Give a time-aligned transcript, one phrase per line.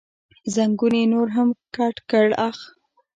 [0.53, 2.57] زنګون یې نور هم کت کړ، اخ.